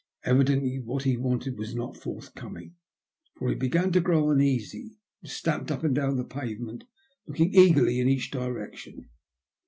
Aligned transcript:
Evidently 0.23 0.79
what 0.79 1.03
he 1.03 1.15
wanted 1.15 1.59
was 1.59 1.75
not 1.75 1.95
forthcoming, 1.95 2.73
for 3.37 3.49
he 3.49 3.55
began 3.55 3.91
to 3.91 4.01
grow 4.01 4.31
uneasy, 4.31 4.97
and 5.21 5.29
stamped 5.29 5.69
up 5.69 5.83
and 5.83 5.93
down 5.93 6.17
the 6.17 6.23
pavement, 6.25 6.85
looking 7.27 7.53
eagerly 7.53 7.99
in 7.99 8.09
each 8.09 8.31
direction. 8.31 9.09